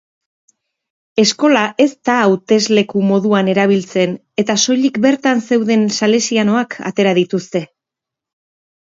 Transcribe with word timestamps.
Eskola 1.23 1.61
ez 1.85 1.87
da 2.09 2.15
hautesleku 2.21 3.05
moduan 3.11 3.53
erabiltzen 3.55 4.17
eta 4.45 4.59
soilik 4.65 5.01
bertan 5.07 5.47
zeuden 5.51 5.89
salesianoak 6.01 6.79
atera 6.93 7.19
dituzte. 7.25 7.67